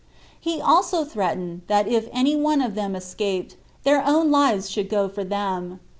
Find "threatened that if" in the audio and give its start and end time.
1.05-2.09